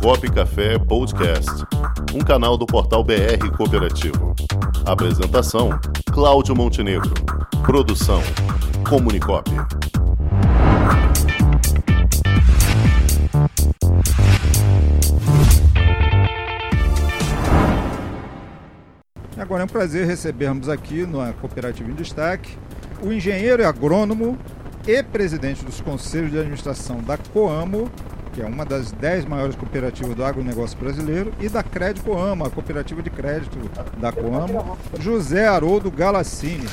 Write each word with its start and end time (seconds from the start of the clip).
Cop 0.00 0.30
Café 0.30 0.78
Podcast, 0.78 1.50
um 2.14 2.20
canal 2.20 2.56
do 2.56 2.66
portal 2.66 3.02
BR 3.02 3.50
Cooperativo. 3.56 4.34
Apresentação: 4.84 5.70
Cláudio 6.12 6.54
Montenegro. 6.54 7.12
Produção: 7.64 8.20
Comunicop. 8.88 9.50
Agora 19.36 19.62
é 19.62 19.64
um 19.64 19.68
prazer 19.68 20.06
recebermos 20.06 20.68
aqui 20.68 21.06
na 21.06 21.32
Cooperativa 21.32 21.90
em 21.90 21.94
Destaque 21.94 22.56
o 23.02 23.12
engenheiro 23.12 23.62
e 23.62 23.64
agrônomo 23.64 24.38
e 24.86 25.02
presidente 25.02 25.64
dos 25.64 25.80
conselhos 25.80 26.30
de 26.30 26.38
administração 26.38 27.02
da 27.02 27.18
Coamo, 27.18 27.90
que 28.36 28.42
é 28.42 28.44
uma 28.44 28.66
das 28.66 28.92
dez 28.92 29.24
maiores 29.24 29.56
cooperativas 29.56 30.14
do 30.14 30.22
agronegócio 30.22 30.76
brasileiro, 30.78 31.32
e 31.40 31.48
da 31.48 31.62
Crédito 31.62 32.04
Coamo, 32.04 32.44
a 32.44 32.50
cooperativa 32.50 33.00
de 33.02 33.08
crédito 33.08 33.58
da 33.96 34.12
Coamo, 34.12 34.76
José 35.00 35.46
Haroldo 35.46 35.90
Galassini. 35.90 36.68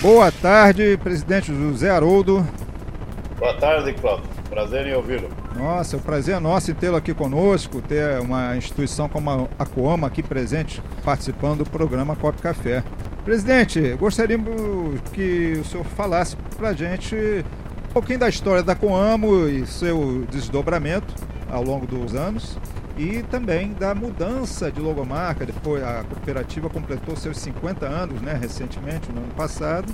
Boa 0.00 0.30
tarde, 0.30 0.96
presidente 1.02 1.52
José 1.52 1.90
Haroldo. 1.90 2.46
Boa 3.40 3.54
tarde, 3.54 3.92
Cláudio. 3.94 4.24
Prazer 4.48 4.86
em 4.86 4.94
ouvi-lo. 4.94 5.28
Nossa, 5.56 5.96
o 5.96 6.00
prazer 6.00 6.36
é 6.36 6.38
nosso 6.38 6.70
em 6.70 6.74
tê-lo 6.74 6.96
aqui 6.96 7.12
conosco, 7.12 7.82
ter 7.82 8.20
uma 8.20 8.56
instituição 8.56 9.08
como 9.08 9.48
a 9.58 9.66
Coama 9.66 10.06
aqui 10.06 10.22
presente, 10.22 10.80
participando 11.04 11.64
do 11.64 11.70
programa 11.70 12.14
Cop 12.14 12.40
Café. 12.40 12.84
Presidente, 13.24 13.94
gostaríamos 13.98 15.00
que 15.12 15.58
o 15.60 15.64
senhor 15.64 15.84
falasse 15.84 16.36
para 16.56 16.68
a 16.68 16.72
gente 16.72 17.44
pouquinho 17.98 18.20
da 18.20 18.28
história 18.28 18.62
da 18.62 18.76
Coamo 18.76 19.48
e 19.48 19.66
seu 19.66 20.24
desdobramento 20.30 21.12
ao 21.50 21.64
longo 21.64 21.84
dos 21.84 22.14
anos 22.14 22.56
e 22.96 23.24
também 23.24 23.72
da 23.72 23.92
mudança 23.92 24.70
de 24.70 24.80
logomarca. 24.80 25.44
Depois 25.44 25.82
a 25.82 26.04
cooperativa 26.04 26.70
completou 26.70 27.16
seus 27.16 27.38
50 27.38 27.86
anos, 27.86 28.22
né, 28.22 28.38
recentemente, 28.40 29.10
no 29.10 29.18
ano 29.18 29.34
passado, 29.34 29.92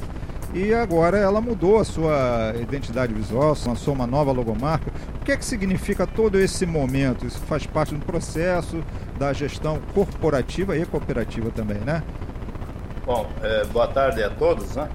e 0.52 0.74
agora 0.74 1.16
ela 1.16 1.40
mudou 1.40 1.78
a 1.78 1.84
sua 1.84 2.52
identidade 2.60 3.14
visual, 3.14 3.56
lançou 3.66 3.94
uma 3.94 4.06
nova 4.06 4.32
logomarca. 4.32 4.92
O 5.22 5.24
que 5.24 5.32
é 5.32 5.36
que 5.38 5.44
significa 5.44 6.06
todo 6.06 6.38
esse 6.38 6.66
momento? 6.66 7.24
Isso 7.24 7.40
faz 7.46 7.64
parte 7.64 7.94
do 7.94 8.04
processo 8.04 8.84
da 9.18 9.32
gestão 9.32 9.80
corporativa 9.94 10.76
e 10.76 10.84
cooperativa 10.84 11.50
também, 11.50 11.78
né? 11.78 12.02
Bom, 13.06 13.26
é, 13.42 13.64
boa 13.64 13.86
tarde 13.86 14.22
a 14.22 14.28
todos, 14.28 14.76
né? 14.76 14.90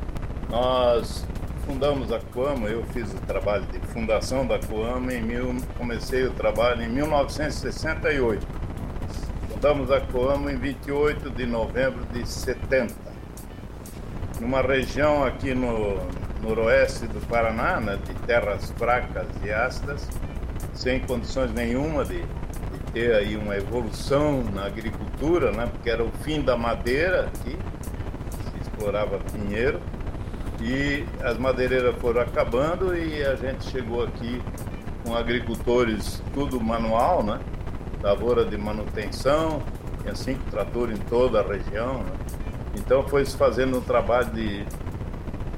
Nós 0.48 1.26
fundamos 1.70 2.12
a 2.12 2.20
Coama, 2.20 2.68
eu 2.68 2.84
fiz 2.86 3.14
o 3.14 3.18
trabalho 3.28 3.64
de 3.68 3.78
fundação 3.90 4.44
da 4.44 4.58
Coama 4.58 5.14
em 5.14 5.22
mil, 5.22 5.56
comecei 5.78 6.26
o 6.26 6.32
trabalho 6.32 6.82
em 6.82 6.90
1968. 6.90 8.46
Fundamos 9.52 9.92
a 9.92 10.02
Coama 10.02 10.52
em 10.52 10.58
28 10.58 11.30
de 11.30 11.46
novembro 11.46 12.04
de 12.12 12.28
70 12.28 12.92
numa 14.42 14.64
região 14.64 15.24
aqui 15.24 15.54
no 15.54 16.00
noroeste 16.42 17.06
do 17.06 17.24
Paraná, 17.28 17.80
né, 17.80 18.00
de 18.04 18.16
terras 18.26 18.72
fracas 18.72 19.28
e 19.44 19.52
ácidas, 19.52 20.10
sem 20.74 21.00
condições 21.02 21.54
nenhuma 21.54 22.04
de, 22.04 22.24
de, 22.24 22.80
ter 22.94 23.14
aí 23.14 23.38
uma 23.38 23.56
evolução 23.56 24.44
na 24.56 24.66
agricultura, 24.66 25.52
né, 25.52 25.68
porque 25.72 25.92
era 25.92 26.04
o 26.04 26.12
fim 26.24 26.42
da 26.42 26.58
madeira 26.58 27.26
aqui, 27.28 27.56
se 27.56 28.60
explorava 28.60 29.20
pinheiro, 29.32 29.80
e 30.62 31.06
as 31.24 31.38
madeireiras 31.38 31.96
foram 31.98 32.22
acabando 32.22 32.96
e 32.96 33.24
a 33.24 33.36
gente 33.36 33.70
chegou 33.70 34.04
aqui 34.04 34.42
com 35.04 35.16
agricultores 35.16 36.22
tudo 36.34 36.60
manual, 36.60 37.24
né, 37.24 37.40
lavoura 38.02 38.46
de 38.46 38.58
manutenção, 38.58 39.62
tinha 40.02 40.16
cinco 40.16 40.42
tratores 40.50 40.98
em 40.98 41.02
toda 41.04 41.40
a 41.40 41.44
região, 41.44 42.00
né, 42.04 42.12
então 42.76 43.08
foi 43.08 43.26
se 43.26 43.36
fazendo 43.36 43.78
um 43.78 43.82
trabalho 43.82 44.30
de, 44.32 44.66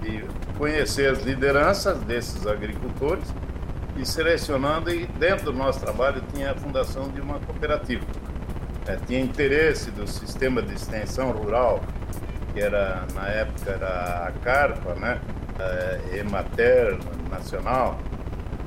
de 0.02 0.26
conhecer 0.58 1.10
as 1.10 1.24
lideranças 1.24 2.00
desses 2.02 2.46
agricultores 2.46 3.34
e 3.98 4.06
selecionando, 4.06 4.90
e 4.90 5.06
dentro 5.06 5.46
do 5.46 5.54
nosso 5.54 5.80
trabalho 5.80 6.22
tinha 6.34 6.52
a 6.52 6.56
fundação 6.56 7.10
de 7.10 7.20
uma 7.20 7.40
cooperativa. 7.40 8.06
É, 8.88 8.96
tinha 8.96 9.20
interesse 9.20 9.92
do 9.92 10.08
sistema 10.08 10.62
de 10.62 10.74
extensão 10.74 11.32
rural, 11.32 11.82
que 12.54 12.60
era 12.60 13.06
na 13.14 13.28
época 13.28 13.72
era 13.72 14.28
a 14.28 14.32
Carpa, 14.44 14.96
né? 14.96 15.20
É, 15.60 16.18
Emater 16.18 16.98
Nacional, 17.30 18.00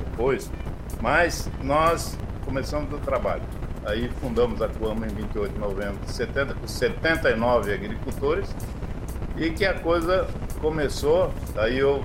depois, 0.09 0.49
mas 1.01 1.49
nós 1.61 2.17
começamos 2.43 2.91
o 2.93 2.97
trabalho. 2.99 3.43
Aí 3.85 4.09
fundamos 4.21 4.61
a 4.61 4.67
Coama 4.67 5.05
em 5.05 5.09
28 5.09 5.53
de 5.53 5.59
novembro 5.59 5.97
de 6.05 6.11
70, 6.11 6.55
com 6.55 6.67
79 6.67 7.73
agricultores, 7.73 8.55
e 9.37 9.51
que 9.51 9.65
a 9.65 9.73
coisa 9.73 10.27
começou, 10.59 11.31
aí 11.57 11.77
eu 11.77 12.03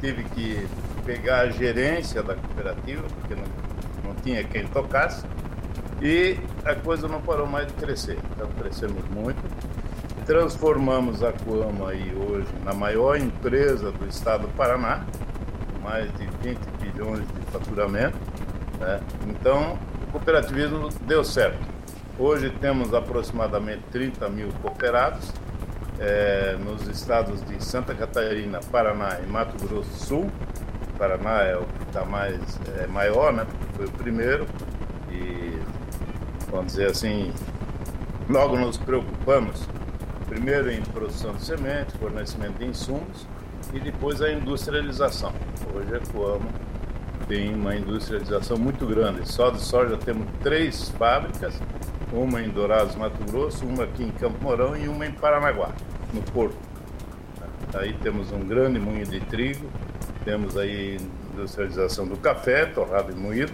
tive 0.00 0.24
que 0.24 0.66
pegar 1.04 1.40
a 1.40 1.50
gerência 1.50 2.22
da 2.22 2.34
cooperativa, 2.34 3.02
porque 3.02 3.34
não, 3.34 3.44
não 4.04 4.14
tinha 4.22 4.42
quem 4.44 4.66
tocasse, 4.68 5.26
e 6.00 6.38
a 6.64 6.74
coisa 6.74 7.06
não 7.06 7.20
parou 7.20 7.46
mais 7.46 7.66
de 7.66 7.74
crescer. 7.74 8.18
Então 8.34 8.48
crescemos 8.58 9.04
muito, 9.10 9.38
transformamos 10.26 11.22
a 11.22 11.32
Coama 11.32 11.90
aí 11.90 12.14
hoje 12.14 12.48
na 12.64 12.72
maior 12.72 13.16
empresa 13.16 13.90
do 13.90 14.06
estado 14.06 14.42
do 14.42 14.48
Paraná, 14.56 15.04
mais 15.82 16.10
de 16.14 16.26
20 16.42 16.58
bilhões 16.80 17.20
de 17.20 17.52
faturamento. 17.52 18.16
Né? 18.78 19.00
Então, 19.28 19.78
cooperativismo 20.12 20.88
deu 21.06 21.24
certo. 21.24 21.58
Hoje 22.18 22.50
temos 22.60 22.92
aproximadamente 22.92 23.82
30 23.90 24.28
mil 24.28 24.48
cooperados 24.62 25.32
é, 25.98 26.56
nos 26.64 26.86
estados 26.86 27.44
de 27.44 27.62
Santa 27.62 27.94
Catarina, 27.94 28.60
Paraná 28.70 29.18
e 29.22 29.26
Mato 29.26 29.56
Grosso 29.66 29.90
do 29.90 29.96
Sul. 29.96 30.30
Paraná 30.98 31.42
é 31.42 31.56
o 31.56 31.64
que 31.64 31.84
está 31.84 32.04
mais 32.04 32.40
é, 32.78 32.86
maior, 32.86 33.32
né? 33.32 33.46
Foi 33.74 33.86
o 33.86 33.90
primeiro 33.90 34.46
e 35.10 35.58
vamos 36.50 36.72
dizer 36.72 36.90
assim, 36.90 37.32
logo 38.28 38.56
nos 38.58 38.76
preocupamos 38.76 39.66
primeiro 40.30 40.70
em 40.70 40.80
produção 40.80 41.34
de 41.34 41.44
semente, 41.44 41.98
fornecimento 41.98 42.56
de 42.56 42.66
insumos 42.66 43.26
e 43.74 43.80
depois 43.80 44.22
a 44.22 44.30
industrialização. 44.30 45.32
Hoje 45.74 45.92
a 45.92 46.12
Coamo 46.12 46.48
tem 47.26 47.52
uma 47.52 47.74
industrialização 47.74 48.56
muito 48.56 48.86
grande. 48.86 49.28
Só 49.28 49.50
de 49.50 49.60
soja 49.60 49.96
temos 49.96 50.28
três 50.40 50.88
fábricas, 50.90 51.60
uma 52.12 52.40
em 52.40 52.48
Dourados, 52.48 52.94
Mato 52.94 53.22
Grosso, 53.24 53.66
uma 53.66 53.82
aqui 53.82 54.04
em 54.04 54.12
Campo 54.12 54.40
Mourão 54.40 54.76
e 54.76 54.86
uma 54.86 55.04
em 55.04 55.10
Paranaguá, 55.10 55.72
no 56.14 56.22
Porto. 56.22 56.56
Aí 57.74 57.92
temos 57.94 58.30
um 58.30 58.40
grande 58.40 58.78
moinho 58.78 59.06
de 59.06 59.18
trigo, 59.20 59.68
temos 60.24 60.56
aí 60.56 60.96
industrialização 61.34 62.06
do 62.06 62.16
café, 62.16 62.66
torrado 62.66 63.10
e 63.10 63.16
moído, 63.16 63.52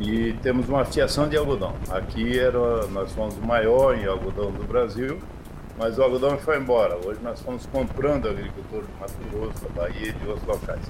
e 0.00 0.32
temos 0.42 0.66
uma 0.66 0.84
fiação 0.86 1.28
de 1.28 1.36
algodão. 1.36 1.74
Aqui 1.90 2.38
era, 2.38 2.86
nós 2.86 3.12
fomos 3.12 3.36
o 3.36 3.46
maior 3.46 3.94
em 3.94 4.06
algodão 4.06 4.50
do 4.50 4.64
Brasil, 4.64 5.18
mas 5.78 5.98
o 5.98 6.02
algodão 6.02 6.38
foi 6.38 6.58
embora. 6.58 6.96
Hoje 7.04 7.20
nós 7.22 7.38
estamos 7.38 7.66
comprando 7.66 8.28
agricultor 8.28 8.82
de 8.82 8.92
Mato 9.00 9.14
Grosso, 9.30 9.64
da 9.64 9.82
Bahia 9.82 10.08
e 10.08 10.12
de 10.12 10.26
outros 10.26 10.46
locais. 10.46 10.80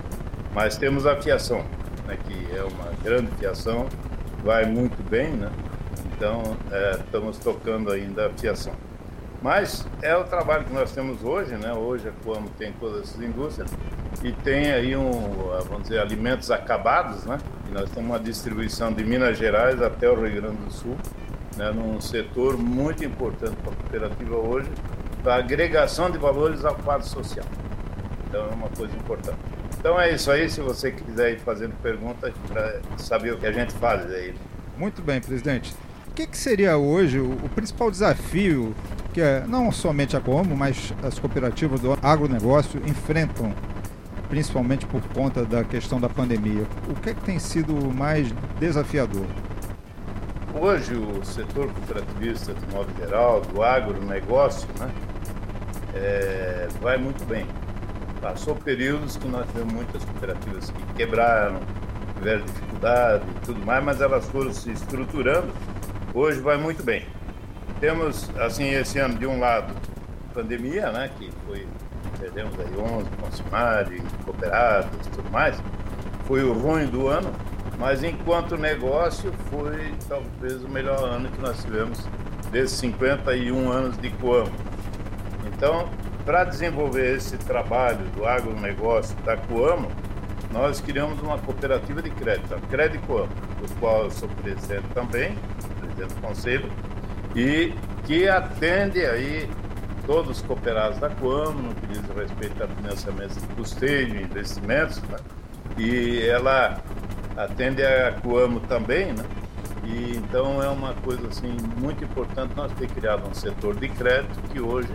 Mas 0.55 0.77
temos 0.77 1.07
a 1.07 1.17
fiação 1.17 1.65
né, 2.07 2.17
que 2.25 2.57
é 2.57 2.63
uma 2.63 2.93
grande 3.03 3.31
fiação, 3.33 3.87
vai 4.43 4.65
muito 4.65 5.03
bem, 5.09 5.31
né? 5.31 5.51
Então, 6.15 6.57
é, 6.71 7.01
estamos 7.05 7.37
tocando 7.39 7.91
ainda 7.91 8.27
a 8.27 8.31
fiação. 8.31 8.73
Mas 9.43 9.87
é 10.01 10.17
o 10.17 10.25
trabalho 10.25 10.65
que 10.65 10.73
nós 10.73 10.93
temos 10.93 11.23
hoje, 11.23 11.55
né? 11.57 11.73
Hoje 11.73 12.09
a 12.09 12.13
Coamo 12.25 12.49
tem 12.57 12.73
todas 12.73 13.03
essas 13.03 13.21
indústrias 13.21 13.71
e 14.23 14.33
tem 14.33 14.73
aí 14.73 14.97
um, 14.97 15.11
vamos 15.69 15.83
dizer, 15.83 16.01
alimentos 16.01 16.51
acabados, 16.51 17.25
né? 17.25 17.39
E 17.69 17.73
nós 17.73 17.91
temos 17.91 18.11
uma 18.11 18.19
distribuição 18.19 18.93
de 18.93 19.05
Minas 19.05 19.37
Gerais 19.37 19.83
até 19.83 20.09
o 20.09 20.15
Rio 20.15 20.41
Grande 20.41 20.57
do 20.57 20.73
Sul, 20.73 20.97
né? 21.57 21.71
Num 21.71 22.01
setor 22.01 22.57
muito 22.57 23.05
importante 23.05 23.57
para 23.57 23.73
a 23.73 23.77
cooperativa 23.77 24.37
hoje, 24.37 24.71
para 25.23 25.37
agregação 25.37 26.11
de 26.11 26.19
valores 26.19 26.65
ao 26.65 26.75
quadro 26.77 27.07
social. 27.07 27.47
Então 28.29 28.47
é 28.47 28.55
uma 28.55 28.69
coisa 28.69 28.95
importante. 28.95 29.39
Então 29.79 30.01
é 30.01 30.13
isso 30.13 30.31
aí, 30.31 30.49
se 30.51 30.61
você 30.61 30.91
quiser 30.91 31.33
ir 31.33 31.39
fazendo 31.41 31.75
perguntas 31.83 32.33
para 32.49 32.81
saber 32.97 33.33
o 33.33 33.39
que 33.39 33.47
a 33.47 33.53
gente 33.53 33.73
faz 33.75 34.11
aí. 34.11 34.35
Muito 34.77 35.01
bem, 35.03 35.21
presidente. 35.21 35.75
O 36.09 36.11
que, 36.13 36.27
que 36.27 36.37
seria 36.37 36.77
hoje 36.77 37.19
o, 37.19 37.33
o, 37.33 37.49
principal 37.49 37.91
desafio 37.91 38.75
que 39.13 39.21
é, 39.21 39.45
não 39.47 39.71
somente 39.71 40.17
a 40.17 40.21
Como, 40.21 40.57
mas 40.57 40.93
as 41.03 41.19
cooperativas 41.19 41.81
do 41.81 41.97
agronegócio 42.03 42.81
enfrentam, 42.87 43.55
principalmente 44.29 44.87
por 44.87 45.03
conta 45.09 45.45
da 45.45 45.63
questão 45.63 46.01
da 46.01 46.09
pandemia? 46.09 46.67
O 46.89 46.95
que, 46.95 47.11
é 47.11 47.15
que 47.15 47.21
tem 47.23 47.39
sido 47.39 47.75
mais 47.95 48.29
desafiador? 48.59 49.27
Hoje 50.61 50.95
o 50.95 51.25
setor 51.25 51.73
cooperativista, 51.73 52.55
de 52.55 52.75
modo 52.75 52.89
geral, 52.99 53.41
do 53.43 53.63
agronegócio, 53.63 54.69
né, 54.79 54.91
é, 55.95 56.69
vai 56.81 56.97
muito 56.97 57.25
bem 57.27 57.47
Passou 58.21 58.57
períodos 58.57 59.17
que 59.17 59.29
nós 59.29 59.47
tivemos 59.49 59.73
muitas 59.73 60.05
cooperativas 60.05 60.71
que 60.71 60.95
quebraram, 60.95 61.61
tiveram 62.17 62.45
dificuldade 62.45 63.25
e 63.29 63.47
tudo 63.47 63.65
mais, 63.65 63.85
mas 63.85 64.01
elas 64.01 64.27
foram 64.31 64.53
se 64.53 64.71
estruturando. 64.73 65.53
Hoje 66.15 66.41
vai 66.41 66.57
muito 66.57 66.83
bem. 66.83 67.07
Temos, 67.79 68.31
assim, 68.39 68.71
esse 68.71 68.99
ano, 68.99 69.19
de 69.19 69.27
um 69.27 69.39
lado, 69.39 69.75
pandemia, 70.33 70.91
né, 70.91 71.11
que 71.19 71.31
foi, 71.47 71.69
perdemos 72.19 72.59
aí 72.59 72.67
11 72.67 73.07
funcionários, 73.21 74.03
cooperados 74.25 75.07
e 75.07 75.11
tudo 75.11 75.31
mais, 75.31 75.57
foi 76.25 76.43
o 76.43 76.53
ruim 76.53 76.87
do 76.87 77.09
ano, 77.09 77.31
mas 77.79 78.03
enquanto 78.03 78.57
negócio 78.57 79.33
foi 79.51 79.93
talvez 80.09 80.65
o 80.65 80.69
melhor 80.69 81.03
ano 81.05 81.29
que 81.29 81.41
nós 81.41 81.63
tivemos 81.63 82.07
desses 82.51 82.79
51 82.79 83.71
anos 83.71 83.99
de 83.99 84.11
Coamo. 84.11 84.53
Então, 85.47 85.89
para 86.25 86.45
desenvolver 86.45 87.17
esse 87.17 87.37
trabalho 87.39 88.05
do 88.17 88.27
agronegócio 88.27 89.17
da 89.25 89.37
Coamo, 89.37 89.91
nós 90.53 90.81
criamos 90.81 91.21
uma 91.21 91.39
cooperativa 91.39 92.01
de 92.01 92.11
crédito, 92.11 92.55
a 92.55 92.61
Crédito 92.69 93.07
Coamo, 93.07 93.33
do 93.61 93.81
qual 93.81 94.05
eu 94.05 94.11
sou 94.11 94.29
presidente 94.29 94.87
também, 94.95 95.37
presidente 95.81 96.15
do 96.15 96.21
conselho, 96.21 96.71
e 97.35 97.75
que 98.05 98.29
atende 98.29 99.05
aí 99.05 99.51
todos 100.07 100.39
os 100.39 100.43
cooperados 100.43 100.99
da 100.99 101.11
Coamo 101.11 101.63
no 101.63 101.75
que 101.75 101.87
diz 101.89 102.01
respeito 102.17 102.63
a 102.63 102.69
financiamento 102.69 103.35
de 103.35 103.47
custeio, 103.55 104.23
investimentos, 104.23 105.03
né? 105.03 105.19
e 105.77 106.23
ela 106.27 106.81
atende 107.37 107.85
a 107.85 108.13
Coamo 108.13 108.61
também, 108.61 109.13
né? 109.13 109.25
E 109.85 110.17
então 110.17 110.63
é 110.63 110.69
uma 110.69 110.95
coisa 110.95 111.29
assim 111.29 111.57
muito 111.77 112.03
importante 112.03 112.55
nós 112.57 112.73
ter 112.73 112.89
criado 112.89 113.29
um 113.29 113.35
setor 113.35 113.77
de 113.77 113.89
crédito 113.89 114.41
que 114.51 114.61
hoje 114.61 114.93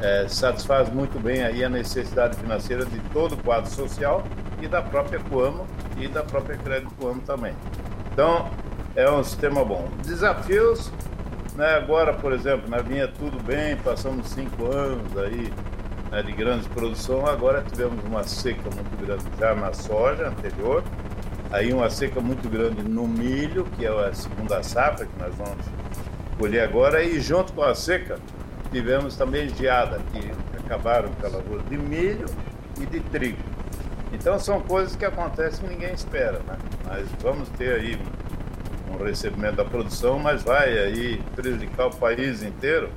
é, 0.00 0.26
satisfaz 0.26 0.90
muito 0.90 1.20
bem 1.20 1.44
aí 1.44 1.62
a 1.62 1.68
necessidade 1.68 2.36
financeira 2.36 2.84
de 2.84 2.98
todo 3.12 3.34
o 3.34 3.36
quadro 3.38 3.70
social 3.70 4.24
e 4.60 4.66
da 4.66 4.82
própria 4.82 5.20
Coamo 5.20 5.66
e 5.96 6.08
da 6.08 6.22
própria 6.22 6.56
Crédito 6.56 6.92
Coamo 6.96 7.20
também. 7.20 7.54
Então 8.12 8.50
é 8.96 9.08
um 9.08 9.22
sistema 9.22 9.64
bom. 9.64 9.88
Desafios, 10.02 10.90
né, 11.54 11.74
agora 11.74 12.12
por 12.12 12.32
exemplo, 12.32 12.68
na 12.68 12.78
vinha 12.78 13.06
tudo 13.06 13.40
bem, 13.42 13.76
passamos 13.76 14.30
cinco 14.30 14.66
anos 14.66 15.16
aí 15.16 15.52
né, 16.10 16.22
de 16.22 16.32
grande 16.32 16.68
produção, 16.70 17.24
agora 17.26 17.62
tivemos 17.62 18.02
uma 18.04 18.24
seca 18.24 18.68
muito 18.74 19.06
grande 19.06 19.24
já 19.38 19.54
na 19.54 19.72
soja 19.72 20.28
anterior 20.28 20.82
aí 21.54 21.72
uma 21.72 21.88
seca 21.88 22.20
muito 22.20 22.48
grande 22.48 22.82
no 22.82 23.06
milho, 23.06 23.64
que 23.76 23.86
é 23.86 23.88
a 23.88 24.12
segunda 24.12 24.60
safra 24.64 25.06
que 25.06 25.22
nós 25.22 25.32
vamos 25.36 25.64
colher 26.36 26.64
agora, 26.64 27.00
e 27.04 27.20
junto 27.20 27.52
com 27.52 27.62
a 27.62 27.76
seca 27.76 28.18
tivemos 28.72 29.14
também 29.14 29.48
geada, 29.50 30.00
que 30.12 30.32
acabaram 30.58 31.10
com 31.10 31.24
a 31.24 31.30
lavoura 31.30 31.62
de 31.62 31.78
milho 31.78 32.26
e 32.80 32.86
de 32.86 32.98
trigo. 32.98 33.38
Então 34.12 34.36
são 34.36 34.60
coisas 34.60 34.96
que 34.96 35.04
acontecem 35.04 35.64
que 35.64 35.72
ninguém 35.72 35.94
espera, 35.94 36.40
né? 36.40 36.58
Mas 36.84 37.06
vamos 37.22 37.48
ter 37.50 37.80
aí 37.80 38.00
um, 38.90 38.94
um 38.94 39.04
recebimento 39.04 39.54
da 39.54 39.64
produção, 39.64 40.18
mas 40.18 40.42
vai 40.42 40.76
aí 40.76 41.22
prejudicar 41.36 41.86
o 41.86 41.96
país 41.96 42.42
inteiro. 42.42 42.90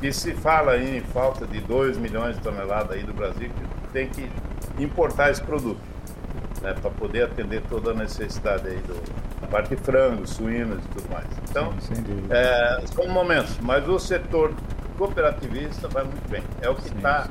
E 0.00 0.12
se 0.12 0.32
fala 0.34 0.72
aí 0.72 0.98
em 0.98 1.00
falta 1.00 1.44
de 1.44 1.60
2 1.62 1.98
milhões 1.98 2.36
de 2.36 2.42
toneladas 2.42 2.92
aí 2.92 3.02
do 3.02 3.12
Brasil, 3.12 3.50
que 3.50 3.92
tem 3.92 4.08
que 4.08 4.30
importar 4.78 5.32
esse 5.32 5.42
produto 5.42 5.80
né, 6.62 6.74
para 6.74 6.90
poder 6.90 7.24
atender 7.24 7.62
toda 7.68 7.92
a 7.92 7.94
necessidade 7.94 8.68
aí 8.68 8.78
do 8.78 9.00
a 9.42 9.46
parte 9.46 9.74
de 9.74 9.82
frangos, 9.82 10.30
suínos 10.30 10.84
e 10.84 10.88
tudo 10.88 11.10
mais. 11.10 11.26
Então, 11.48 11.72
Sim, 11.80 11.94
é, 12.30 12.82
são 12.86 13.08
momentos, 13.08 13.56
mas 13.62 13.88
o 13.88 13.98
setor 13.98 14.52
cooperativista 14.96 15.88
vai 15.88 16.04
muito 16.04 16.28
bem. 16.28 16.42
É 16.60 16.68
o 16.68 16.74
que 16.74 16.88
está 16.88 17.28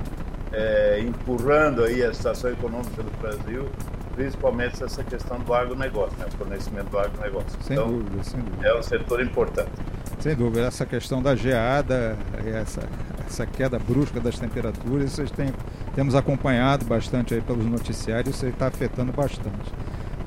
é, 0.54 1.00
empurrando 1.02 1.84
aí 1.84 2.04
a 2.04 2.14
situação 2.14 2.52
econômica 2.52 3.04
do 3.04 3.12
Brasil, 3.22 3.70
principalmente 4.16 4.84
essa 4.84 5.04
questão 5.04 5.40
do 5.40 5.54
agronegócio, 5.54 6.18
né, 6.18 6.26
o 6.28 6.38
fornecimento 6.38 6.90
do 6.90 6.98
agronegócio. 6.98 7.60
Sem 7.62 7.76
então, 7.76 7.92
dúvida, 7.92 8.24
sem 8.24 8.40
dúvida. 8.40 8.68
É 8.68 8.74
um 8.74 8.84
setor 8.84 9.22
importante. 9.22 9.72
Sem 10.20 10.36
dúvida, 10.36 10.66
essa 10.66 10.86
questão 10.86 11.22
da 11.22 11.36
geada, 11.36 12.18
essa, 12.46 12.82
essa 13.28 13.46
queda 13.46 13.78
brusca 13.78 14.20
das 14.20 14.38
temperaturas, 14.40 15.12
vocês 15.12 15.32
têm, 15.32 15.54
temos 15.96 16.16
acompanhado 16.16 16.86
bastante 16.86 17.34
aí 17.34 17.42
pelos 17.42 17.66
noticiários, 17.66 18.36
isso 18.36 18.46
está 18.46 18.68
afetando 18.68 19.12
bastante. 19.12 19.72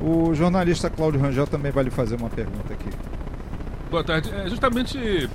O 0.01 0.35
jornalista 0.35 0.89
Cláudio 0.89 1.21
Rangel 1.21 1.47
também 1.47 1.73
vai 1.73 1.85
lhe 1.85 1.91
fazer 1.91 2.17
uma 2.17 2.31
pergunta 2.31 2.73
aqui. 2.73 2.89
Boa 3.91 4.05
tarde. 4.05 4.33
É 4.33 4.49
justamente 4.49 5.29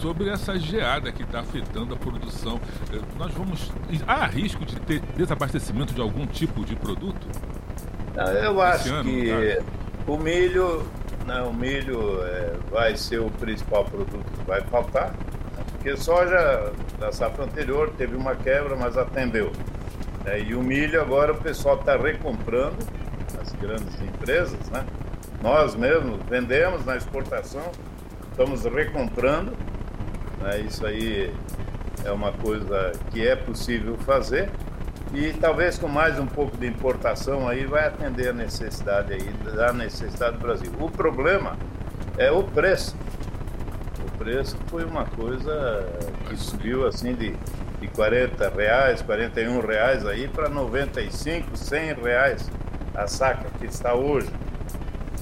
sobre 0.00 0.30
essa 0.30 0.58
geada 0.58 1.12
que 1.12 1.22
está 1.22 1.40
afetando 1.40 1.94
a 1.94 1.96
produção. 1.96 2.58
É, 2.90 2.98
nós 3.18 3.32
vamos. 3.34 3.70
Há 4.06 4.26
risco 4.26 4.64
de 4.64 4.76
ter 4.80 5.00
desabastecimento 5.14 5.92
de 5.92 6.00
algum 6.00 6.26
tipo 6.26 6.64
de 6.64 6.74
produto? 6.74 7.28
Eu 8.42 8.60
acho 8.60 8.92
ano, 8.92 9.04
que 9.04 9.62
o 10.06 10.16
milho 10.16 10.84
né, 11.28 11.42
o 11.42 11.52
milho 11.52 12.24
é, 12.24 12.54
vai 12.70 12.96
ser 12.96 13.20
o 13.20 13.30
principal 13.30 13.84
produto 13.84 14.24
que 14.32 14.46
vai 14.46 14.62
faltar, 14.62 15.14
porque 15.88 15.96
soja 15.96 16.72
da 16.98 17.10
safra 17.10 17.44
anterior 17.44 17.90
teve 17.96 18.14
uma 18.14 18.34
quebra, 18.34 18.76
mas 18.76 18.98
atendeu. 18.98 19.50
É, 20.26 20.38
e 20.38 20.54
o 20.54 20.62
milho 20.62 21.00
agora 21.00 21.32
o 21.32 21.36
pessoal 21.36 21.76
está 21.76 21.96
recomprando, 21.96 22.76
as 23.40 23.52
grandes 23.52 23.98
empresas, 24.02 24.68
né? 24.68 24.84
Nós 25.42 25.74
mesmos 25.74 26.20
vendemos 26.28 26.84
na 26.84 26.96
exportação, 26.96 27.70
estamos 28.30 28.64
recomprando, 28.64 29.52
né? 30.42 30.60
isso 30.60 30.84
aí 30.84 31.32
é 32.04 32.12
uma 32.12 32.32
coisa 32.32 32.92
que 33.10 33.26
é 33.26 33.34
possível 33.34 33.96
fazer 33.98 34.50
e 35.14 35.32
talvez 35.32 35.78
com 35.78 35.88
mais 35.88 36.18
um 36.18 36.26
pouco 36.26 36.56
de 36.56 36.66
importação 36.66 37.48
aí 37.48 37.64
vai 37.64 37.86
atender 37.86 38.28
a 38.28 38.32
necessidade 38.32 39.14
aí 39.14 39.32
da 39.54 39.72
necessidade 39.72 40.36
do 40.36 40.42
Brasil. 40.42 40.70
O 40.78 40.90
problema 40.90 41.56
é 42.18 42.30
o 42.30 42.42
preço. 42.42 42.94
O 44.18 44.24
preço 44.24 44.56
foi 44.66 44.84
uma 44.84 45.04
coisa 45.04 45.86
que 46.28 46.36
subiu 46.36 46.84
assim 46.88 47.14
de, 47.14 47.36
de 47.80 47.86
40 47.86 48.48
reais, 48.50 49.00
41 49.00 49.60
reais 49.60 50.04
aí 50.04 50.26
para 50.26 50.48
95, 50.48 51.56
100 51.56 51.92
reais 51.94 52.50
a 52.96 53.06
saca 53.06 53.48
que 53.60 53.66
está 53.66 53.94
hoje. 53.94 54.28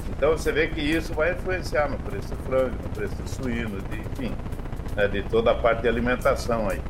Então 0.08 0.30
você 0.30 0.50
vê 0.50 0.68
que 0.68 0.80
isso 0.80 1.12
vai 1.12 1.32
influenciar 1.32 1.90
no 1.90 1.98
preço 1.98 2.28
do 2.28 2.36
frango, 2.44 2.74
no 2.82 2.88
preço 2.88 3.14
do 3.16 3.28
suíno, 3.28 3.82
de, 3.82 4.00
enfim, 4.00 4.34
né, 4.96 5.06
de 5.06 5.22
toda 5.24 5.50
a 5.50 5.54
parte 5.54 5.82
de 5.82 5.88
alimentação 5.88 6.66
aí. 6.70 6.80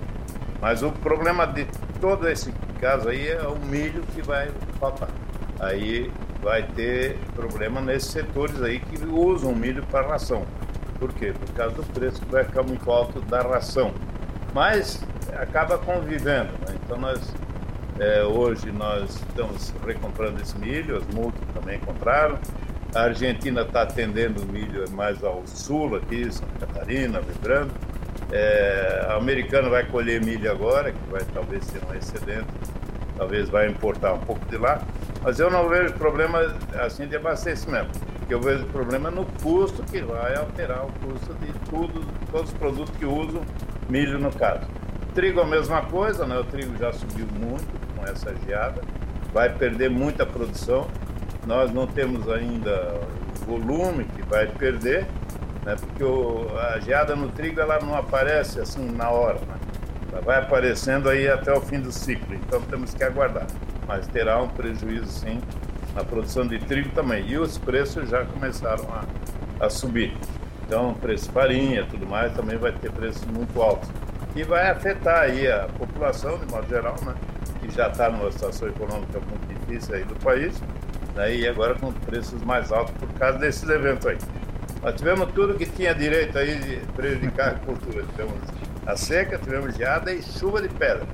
Mas 0.60 0.84
o 0.84 0.92
problema 0.92 1.44
de 1.44 1.66
todo 2.00 2.28
esse 2.28 2.52
caso 2.80 3.08
aí 3.08 3.30
é 3.30 3.42
o 3.42 3.58
milho 3.58 4.04
que 4.14 4.22
vai 4.22 4.48
faltar. 4.78 5.08
Aí 5.58 6.12
vai 6.40 6.62
ter 6.62 7.18
problema 7.34 7.80
nesses 7.80 8.12
setores 8.12 8.62
aí 8.62 8.78
que 8.78 9.04
usam 9.04 9.52
milho 9.56 9.82
para 9.86 10.06
ração. 10.06 10.46
Por 10.98 11.12
quê? 11.12 11.32
Por 11.32 11.54
causa 11.54 11.76
do 11.76 11.82
preço 11.85 12.20
que 12.20 12.30
vai 12.30 12.44
ficar 12.44 12.62
muito 12.62 12.90
alto 12.90 13.20
da 13.23 13.42
ração. 13.42 13.92
Mas 14.54 15.02
acaba 15.35 15.78
convivendo. 15.78 16.52
Né? 16.66 16.76
Então 16.85 16.99
nós 16.99 17.20
é, 17.99 18.23
hoje 18.25 18.70
nós 18.70 19.11
estamos 19.28 19.73
recomprando 19.87 20.40
esse 20.40 20.56
milho, 20.59 20.97
as 20.97 21.06
multas 21.14 21.42
também 21.54 21.78
compraram. 21.78 22.38
A 22.94 23.02
Argentina 23.02 23.62
está 23.62 23.82
atendendo 23.82 24.42
o 24.42 24.47
milho 24.47 24.88
mais 24.90 25.23
ao 25.23 25.47
sul, 25.47 25.97
aqui, 25.97 26.30
Santa 26.32 26.66
Catarina, 26.66 27.20
Rio 27.20 27.70
É, 28.32 29.06
a 29.09 29.14
americana 29.16 29.68
vai 29.68 29.85
colher 29.85 30.25
milho 30.25 30.50
agora, 30.50 30.92
que 30.92 31.11
vai 31.11 31.23
talvez 31.35 31.66
ter 31.66 31.80
um 31.85 31.94
excedente 31.94 32.47
talvez 33.16 33.49
vai 33.49 33.68
importar 33.68 34.12
um 34.12 34.20
pouco 34.20 34.44
de 34.47 34.56
lá, 34.56 34.82
mas 35.23 35.40
eu 35.40 35.50
não 35.50 35.68
vejo 35.68 35.94
problema 35.94 36.54
assim 36.75 37.06
de 37.06 37.16
abastecimento. 37.16 37.99
Que 38.26 38.35
eu 38.35 38.40
vejo 38.40 38.64
problema 38.66 39.11
no 39.11 39.25
custo 39.42 39.83
que 39.85 40.00
vai 40.00 40.37
alterar 40.37 40.85
o 40.85 40.92
custo 41.04 41.35
de 41.35 41.52
tudo, 41.71 42.04
todos 42.30 42.50
os 42.50 42.56
produtos 42.56 42.97
que 42.97 43.04
usam, 43.04 43.42
milho 43.88 44.18
no 44.18 44.33
caso. 44.33 44.66
Trigo 45.14 45.40
a 45.40 45.47
mesma 45.47 45.83
coisa, 45.83 46.26
né? 46.26 46.38
O 46.38 46.45
trigo 46.45 46.76
já 46.76 46.92
subiu 46.92 47.26
muito 47.38 47.66
com 47.97 48.04
essa 48.04 48.35
geada, 48.45 48.83
vai 49.33 49.49
perder 49.50 49.90
muita 49.90 50.26
produção. 50.26 50.87
Nós 51.47 51.73
não 51.73 51.87
temos 51.87 52.28
ainda 52.28 53.00
o 53.42 53.45
volume 53.47 54.04
que 54.04 54.23
vai 54.23 54.47
perder, 54.47 55.06
né? 55.64 55.76
Porque 55.78 56.02
o, 56.02 56.49
a 56.59 56.80
geada 56.80 57.14
no 57.14 57.28
trigo 57.28 57.61
ela 57.61 57.78
não 57.80 57.95
aparece 57.95 58.61
assim 58.61 58.90
na 58.90 59.11
hora, 59.11 59.38
né? 59.40 59.56
vai 60.25 60.38
aparecendo 60.38 61.09
aí 61.09 61.28
até 61.28 61.52
o 61.52 61.61
fim 61.61 61.80
do 61.80 61.92
ciclo, 61.92 62.35
então 62.35 62.61
temos 62.62 62.95
que 62.95 63.02
aguardar. 63.04 63.47
Mas 63.87 64.06
terá 64.09 64.40
um 64.42 64.49
prejuízo 64.49 65.06
sim 65.06 65.40
na 65.96 66.04
produção 66.04 66.46
de 66.46 66.58
trigo 66.58 66.90
também. 66.90 67.26
E 67.26 67.38
os 67.38 67.56
preços 67.56 68.08
já 68.08 68.24
começaram 68.26 68.84
a, 68.92 69.64
a 69.64 69.70
subir. 69.70 70.14
Então, 70.66 70.92
preço 70.94 71.26
de 71.26 71.32
farinha 71.32 71.86
tudo 71.90 72.06
mais 72.06 72.32
também 72.34 72.58
vai 72.58 72.72
ter 72.72 72.92
preços 72.92 73.24
muito 73.24 73.60
altos. 73.62 73.88
E 74.34 74.44
vai 74.44 74.68
afetar 74.70 75.22
aí 75.22 75.50
a 75.50 75.66
população, 75.78 76.38
de 76.38 76.52
modo 76.52 76.68
geral, 76.68 76.94
né? 77.04 77.14
que 77.60 77.74
já 77.74 77.88
está 77.88 78.10
numa 78.10 78.30
situação 78.30 78.68
econômica 78.68 79.18
muito 79.18 79.46
difícil 79.48 79.94
aí 79.94 80.04
do 80.04 80.14
país, 80.16 80.60
né? 81.14 81.34
e 81.34 81.48
agora 81.48 81.74
com 81.74 81.90
preços 81.90 82.42
mais 82.42 82.70
altos 82.70 82.94
por 82.96 83.08
causa 83.14 83.38
desses 83.38 83.66
eventos 83.68 84.06
aí. 84.06 84.18
Nós 84.82 84.94
tivemos 84.94 85.32
tudo 85.32 85.54
que 85.54 85.64
tinha 85.64 85.94
direito 85.94 86.36
aí 86.36 86.58
de 86.58 86.76
prejudicar 86.92 87.48
a 87.48 87.50
agricultura. 87.52 88.04
Tivemos 88.12 88.34
a 88.86 88.96
seca, 88.96 89.38
tivemos 89.38 89.74
geada 89.74 90.12
e 90.12 90.22
chuva 90.22 90.60
de 90.60 90.68
pedra. 90.68 91.06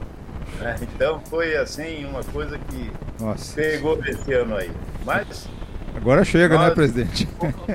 Né? 0.58 0.76
Então 0.82 1.20
foi 1.26 1.56
assim 1.56 2.04
uma 2.04 2.24
coisa 2.24 2.58
que 2.58 2.90
Nossa. 3.22 3.54
pegou 3.54 3.98
esse 4.04 4.32
ano 4.32 4.56
aí. 4.56 4.70
Mas 5.04 5.48
Agora 5.94 6.24
chega, 6.24 6.58
né, 6.58 6.70
presidente? 6.70 7.28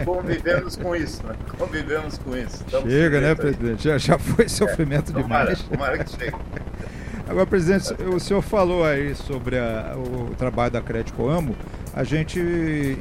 Convivemos 0.03 0.75
com 0.75 0.95
isso, 0.95 1.25
né? 1.25 1.35
Convivemos 1.57 2.17
com 2.17 2.35
isso. 2.35 2.63
Estamos 2.65 2.91
chega, 2.91 3.21
né, 3.21 3.35
presidente? 3.35 3.83
Já, 3.83 3.97
já 3.97 4.17
foi 4.17 4.49
sofrimento 4.49 5.11
é, 5.11 5.21
demais. 5.21 5.61
Tomara, 5.61 5.95
tomara 5.95 6.03
que 6.03 6.11
chegue. 6.11 6.35
Agora, 7.29 7.45
presidente, 7.45 7.93
o 8.03 8.19
senhor 8.19 8.41
falou 8.41 8.85
aí 8.85 9.13
sobre 9.13 9.57
a, 9.57 9.95
o 9.97 10.33
trabalho 10.35 10.71
da 10.71 10.81
Crédito 10.81 11.27
Amo. 11.27 11.55
A 11.93 12.03
gente 12.03 12.39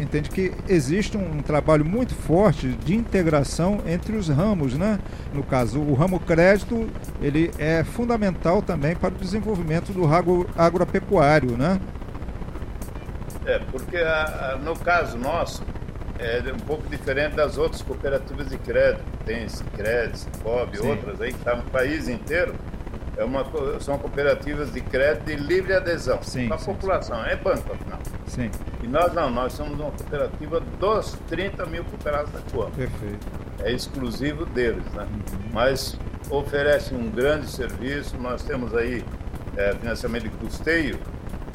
entende 0.01 0.31
que 0.31 0.53
existe 0.69 1.17
um 1.17 1.43
trabalho 1.43 1.85
muito 1.85 2.15
forte 2.15 2.69
de 2.69 2.95
integração 2.95 3.81
entre 3.87 4.17
os 4.17 4.29
ramos, 4.29 4.75
né? 4.75 4.99
No 5.33 5.45
caso, 5.45 5.79
o 5.79 5.95
ramo 5.95 6.19
crédito, 6.19 6.89
ele 7.21 7.51
é 7.59 7.85
fundamental 7.85 8.63
também 8.63 8.97
para 8.97 9.15
o 9.15 9.19
desenvolvimento 9.19 9.93
do 9.93 10.07
agro, 10.07 10.49
agropecuário, 10.57 11.57
né? 11.57 11.79
É, 13.47 13.59
porque 13.71 13.97
a, 13.97 14.53
a, 14.53 14.57
no 14.57 14.77
caso 14.77 15.17
nosso, 15.17 15.63
é 16.19 16.43
um 16.53 16.67
pouco 16.67 16.89
diferente 16.89 17.35
das 17.35 17.59
outras 17.59 17.83
cooperativas 17.83 18.49
de 18.49 18.59
crédito. 18.59 19.05
Tem 19.25 19.47
Crédito, 19.75 20.19
Cicobi, 20.19 20.79
outras 20.81 21.21
aí 21.21 21.33
que 21.33 21.39
estão 21.39 21.57
tá 21.57 21.63
no 21.63 21.71
país 21.71 22.09
inteiro 22.09 22.55
é 23.17 23.25
uma, 23.25 23.45
são 23.81 23.99
cooperativas 23.99 24.73
de 24.73 24.81
crédito 24.81 25.25
de 25.25 25.37
livre 25.37 25.73
adesão 25.73 26.23
sim, 26.23 26.49
para 26.49 26.57
a 26.57 26.61
população, 26.61 27.23
sim. 27.23 27.31
é 27.31 27.37
banco 27.37 27.73
afinal. 27.73 27.99
Sim. 28.27 28.51
E 28.83 28.87
nós 28.87 29.13
não, 29.15 29.31
nós 29.31 29.55
somos 29.55 29.81
uma 29.81 29.91
cooperativa 29.91 30.61
dos 30.79 31.17
30 31.29 31.65
mil 31.67 31.83
cooperados 31.85 32.31
da 32.31 32.41
Coam. 32.53 32.71
Perfeito. 32.73 33.27
É 33.63 33.73
exclusivo 33.73 34.45
deles, 34.45 34.85
né? 34.93 35.05
Uhum. 35.05 35.51
Mas 35.53 35.99
oferece 36.29 36.95
um 36.95 37.11
grande 37.11 37.49
serviço, 37.49 38.17
nós 38.19 38.43
temos 38.43 38.75
aí 38.75 39.03
é, 39.57 39.75
financiamento 39.75 40.25
de 40.25 40.31
custeio, 40.31 40.99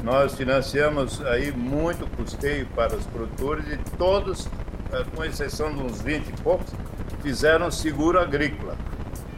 nós 0.02 0.34
financiamos 0.34 1.24
aí 1.26 1.52
muito 1.52 2.06
custeio 2.16 2.66
para 2.74 2.94
os 2.96 3.06
produtores 3.06 3.64
e 3.66 3.78
todos, 3.96 4.48
é, 4.92 5.04
com 5.14 5.24
exceção 5.24 5.72
de 5.72 5.80
uns 5.80 6.00
20 6.02 6.28
e 6.28 6.32
poucos, 6.42 6.72
fizeram 7.22 7.70
seguro 7.70 8.18
agrícola, 8.18 8.76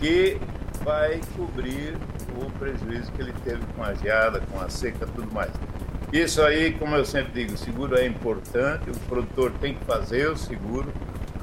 que 0.00 0.40
vai 0.82 1.20
cobrir 1.36 1.96
o 2.40 2.50
prejuízo 2.58 3.12
que 3.12 3.22
ele 3.22 3.34
teve 3.44 3.62
com 3.76 3.84
a 3.84 3.92
geada, 3.94 4.40
com 4.50 4.58
a 4.58 4.68
seca 4.68 5.06
tudo 5.06 5.32
mais. 5.32 5.50
Isso 6.12 6.40
aí, 6.42 6.72
como 6.72 6.96
eu 6.96 7.04
sempre 7.04 7.44
digo, 7.44 7.58
seguro 7.58 7.96
é 7.96 8.06
importante, 8.06 8.88
o 8.88 8.98
produtor 9.00 9.52
tem 9.60 9.74
que 9.74 9.84
fazer 9.84 10.30
o 10.30 10.36
seguro, 10.36 10.92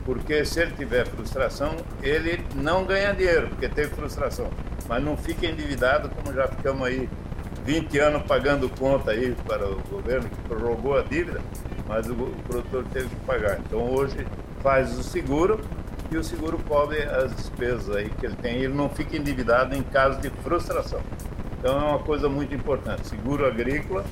porque 0.05 0.43
se 0.45 0.61
ele 0.61 0.71
tiver 0.71 1.05
frustração, 1.05 1.75
ele 2.01 2.43
não 2.55 2.85
ganha 2.85 3.13
dinheiro, 3.13 3.49
porque 3.49 3.69
teve 3.69 3.93
frustração. 3.93 4.49
Mas 4.87 5.03
não 5.03 5.15
fica 5.15 5.45
endividado, 5.45 6.09
como 6.09 6.33
já 6.33 6.47
ficamos 6.47 6.87
aí 6.87 7.07
20 7.65 8.00
anos 8.00 8.24
pagando 8.24 8.70
conta 8.70 9.12
aí 9.12 9.36
para 9.46 9.68
o 9.68 9.80
governo 9.89 10.30
que 10.30 10.41
prorrogou 10.48 10.98
a 10.98 11.01
dívida, 11.01 11.41
mas 11.88 12.10
o, 12.10 12.15
produtor 12.48 12.86
teve 12.91 13.10
que 13.10 13.15
pagar. 13.25 13.60
Então 13.60 13.91
hoje 13.94 14.25
faz 14.62 14.98
o 14.98 15.03
seguro 15.03 15.60
e 16.12 16.18
o 16.18 16.24
seguro 16.24 16.58
cobre 16.68 17.03
as 17.03 17.36
despesas 17.36 17.96
aí 17.96 18.10
que 18.10 18.25
ele 18.25 18.36
tem. 18.36 18.58
Ele 18.58 18.74
não 18.74 18.89
fica 18.89 19.15
endividado 19.15 19.75
em 19.75 19.84
caso 19.84 20.20
de 20.20 20.30
frustração. 20.30 21.01
Então 21.60 21.80
é 21.80 21.84
uma 21.91 22.00
coisa 22.00 22.27
muito 22.27 22.53
importante. 22.56 23.08
Seguro 23.08 23.46
agrícola, 23.46 24.03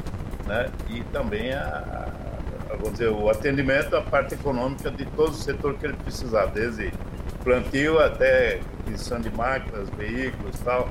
né? 0.46 0.70
E 0.90 1.02
também 1.06 1.54
a, 1.54 2.10
a, 2.70 2.76
vamos 2.76 2.94
dizer, 2.94 3.10
o 3.10 3.30
atendimento 3.30 3.96
à 3.96 4.02
parte 4.02 4.36
econômica 4.36 4.92
de 4.92 5.06
todo 5.06 5.32
o 5.32 5.36
setor 5.36 5.74
que 5.76 5.86
ele 5.86 5.96
precisar, 5.96 6.46
desde 6.48 6.94
plantio 7.44 8.00
até 8.00 8.60
aquisição 8.82 9.20
de 9.20 9.30
máquinas, 9.32 9.90
veículos, 9.90 10.60
tal, 10.60 10.90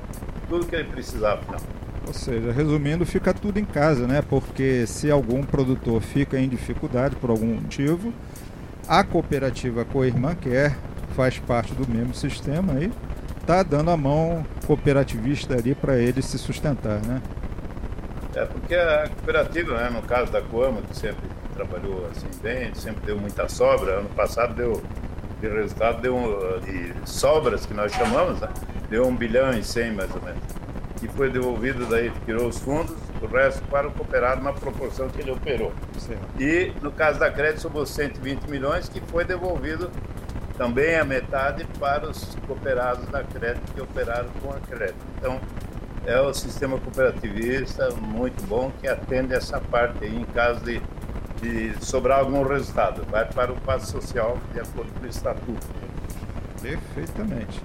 tudo 0.49 0.67
que 0.67 0.75
ele 0.75 0.85
precisar, 0.85 1.35
afinal. 1.35 1.78
Ou 2.09 2.15
seja, 2.15 2.51
resumindo, 2.51 3.05
fica 3.05 3.35
tudo 3.35 3.59
em 3.59 3.67
casa, 3.67 4.07
né? 4.07 4.23
Porque 4.23 4.87
se 4.87 5.11
algum 5.11 5.43
produtor 5.43 6.01
fica 6.01 6.41
em 6.41 6.49
dificuldade 6.49 7.15
por 7.17 7.29
algum 7.29 7.55
motivo, 7.55 8.15
a 8.89 9.05
cooperativa 9.05 9.85
Coirmã 9.85 10.35
quer 10.35 10.75
faz 11.15 11.39
parte 11.39 11.75
do 11.75 11.87
mesmo 11.87 12.15
sistema 12.15 12.73
aí, 12.73 12.91
tá 13.47 13.63
dando 13.63 13.91
a 13.91 13.97
mão 13.97 14.47
cooperativista 14.67 15.55
ali 15.55 15.75
para 15.75 15.99
ele 15.99 16.23
se 16.23 16.39
sustentar, 16.39 17.01
né? 17.03 17.21
É 18.35 18.45
porque 18.47 18.75
a 18.75 19.09
cooperativa, 19.09 19.77
né, 19.77 19.91
no 19.91 20.01
caso 20.01 20.33
da 20.33 20.41
Coama, 20.41 20.81
que 20.83 20.97
sempre 20.97 21.29
trabalhou 21.55 22.09
assim 22.11 22.29
bem, 22.43 22.73
sempre 22.75 23.05
deu 23.05 23.19
muita 23.19 23.49
sobra, 23.51 23.99
ano 23.99 24.09
passado 24.11 24.55
deu 24.55 24.83
de 25.41 25.49
resultado 25.49 26.01
deu 26.01 26.61
de 26.65 26.95
sobras 27.09 27.67
que 27.67 27.75
nós 27.75 27.93
chamamos, 27.93 28.41
né? 28.41 28.49
deu 28.89 29.07
um 29.07 29.15
bilhão 29.15 29.53
e 29.53 29.63
cem 29.63 29.93
mais 29.93 30.11
ou 30.15 30.23
menos, 30.23 30.41
que 30.99 31.09
foi 31.09 31.31
devolvido 31.31 31.87
daí, 31.87 32.13
tirou 32.25 32.49
os 32.49 32.59
fundos, 32.59 32.97
o 33.23 33.27
resto 33.27 33.63
para 33.69 33.89
o 33.89 33.93
cooperado 33.93 34.43
na 34.43 34.53
proporção 34.53 35.09
que 35.09 35.21
ele 35.21 35.31
operou. 35.31 35.73
Sim. 35.99 36.17
E 36.39 36.73
no 36.83 36.91
caso 36.91 37.19
da 37.19 37.31
crédito 37.31 37.61
somou 37.61 37.87
120 37.87 38.45
milhões 38.49 38.89
que 38.89 39.01
foi 39.01 39.25
devolvido 39.25 39.91
também 40.57 40.97
a 40.97 41.05
metade 41.05 41.65
para 41.79 42.11
os 42.11 42.37
cooperados 42.47 43.07
da 43.09 43.23
crédito 43.23 43.73
que 43.73 43.81
operaram 43.81 44.29
com 44.43 44.51
a 44.51 44.59
crédito. 44.59 45.07
Então, 45.17 45.41
é 46.05 46.21
o 46.21 46.33
sistema 46.35 46.79
cooperativista 46.79 47.91
muito 47.91 48.45
bom 48.47 48.73
que 48.81 48.89
atende 48.89 49.35
essa 49.35 49.61
parte 49.61 50.05
aí 50.05 50.17
em 50.17 50.25
caso 50.25 50.65
de, 50.65 50.83
de 51.41 51.85
sobrar 51.85 52.21
algum 52.21 52.43
resultado. 52.43 53.05
Vai 53.11 53.25
para 53.27 53.53
o 53.53 53.61
passo 53.61 53.93
social 53.93 54.39
de 54.53 54.61
acordo 54.61 54.93
com 54.99 55.07
o 55.07 55.09
estatuto. 55.09 55.67
Perfeitamente. 56.61 57.61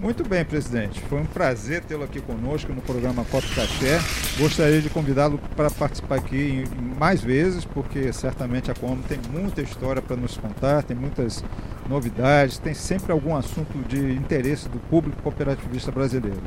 Muito 0.00 0.28
bem, 0.28 0.44
presidente. 0.44 1.00
Foi 1.00 1.20
um 1.20 1.24
prazer 1.24 1.82
tê-lo 1.82 2.04
aqui 2.04 2.20
conosco 2.20 2.70
no 2.70 2.82
programa 2.82 3.24
Copo 3.24 3.48
Café. 3.54 3.98
Gostaria 4.38 4.82
de 4.82 4.90
convidá-lo 4.90 5.38
para 5.56 5.70
participar 5.70 6.16
aqui 6.16 6.64
mais 6.98 7.22
vezes, 7.22 7.64
porque 7.64 8.12
certamente 8.12 8.70
a 8.70 8.74
Como 8.74 9.02
tem 9.02 9.18
muita 9.30 9.62
história 9.62 10.02
para 10.02 10.14
nos 10.14 10.36
contar, 10.36 10.82
tem 10.82 10.94
muitas 10.94 11.42
novidades, 11.88 12.58
tem 12.58 12.74
sempre 12.74 13.10
algum 13.10 13.34
assunto 13.34 13.78
de 13.88 14.12
interesse 14.12 14.68
do 14.68 14.78
público 14.78 15.22
cooperativista 15.22 15.90
brasileiro. 15.90 16.42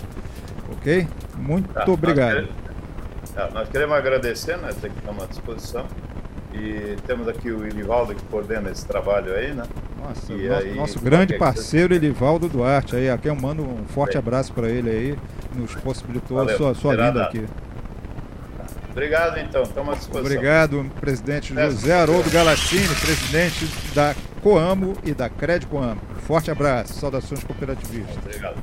Ok? 0.74 1.08
Muito 1.36 1.74
tá, 1.74 1.86
obrigado. 1.90 2.42
Nós 2.42 2.46
queremos, 2.46 3.32
tá, 3.34 3.50
nós 3.52 3.70
queremos 3.70 3.96
agradecer, 3.96 4.58
né, 4.58 4.70
estamos 4.70 5.24
à 5.24 5.26
disposição. 5.26 5.88
E 6.54 6.98
temos 7.08 7.28
aqui 7.28 7.52
o 7.52 7.68
Ilivaldo 7.68 8.14
que 8.14 8.24
coordena 8.26 8.70
esse 8.70 8.86
trabalho 8.86 9.34
aí, 9.34 9.54
né? 9.54 9.64
Nossa, 10.00 10.34
e 10.34 10.48
nosso, 10.48 10.64
aí, 10.64 10.76
nosso 10.76 11.00
grande 11.00 11.38
parceiro 11.38 11.94
Ilivaldo 11.94 12.48
Duarte 12.48 12.96
aí, 12.96 13.10
aqui 13.10 13.28
eu 13.28 13.36
mando 13.36 13.64
um 13.64 13.86
forte 13.88 14.18
abraço 14.18 14.54
para 14.54 14.70
ele 14.70 14.90
aí, 14.90 15.20
nos 15.54 15.76
possibilitou 15.76 16.38
Valeu, 16.38 16.56
a 16.56 16.58
sua, 16.58 16.76
sua 16.76 16.92
vinda 16.96 17.24
aqui. 17.24 17.46
Obrigado 18.92 19.38
então, 19.38 19.62
estamos 19.64 19.94
à 19.94 19.98
disposição. 19.98 20.32
Obrigado, 20.32 20.92
presidente 21.00 21.54
José 21.54 21.94
Haroldo 21.94 22.30
Galassini, 22.30 22.88
presidente 22.96 23.68
da 23.94 24.16
Coamo 24.42 24.98
e 25.04 25.14
da 25.14 25.30
Cred 25.30 25.68
Coamo. 25.68 26.02
Forte 26.26 26.50
abraço, 26.50 26.94
saudações 26.94 27.44
cooperativistas. 27.44 28.18
Obrigado. 28.18 28.58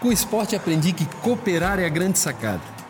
Com 0.00 0.08
o 0.08 0.12
esporte 0.12 0.54
aprendi 0.54 0.92
que 0.92 1.06
cooperar 1.22 1.78
é 1.78 1.86
a 1.86 1.88
grande 1.88 2.18
sacada 2.18 2.73